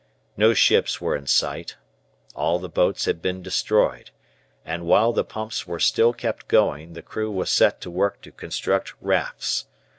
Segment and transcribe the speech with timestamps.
[0.35, 1.75] No ships were in sight,
[2.33, 4.09] all the boats had been destroyed,
[4.65, 8.31] and while the pumps were still kept going the crew was set to work to
[8.31, 9.65] construct rafts.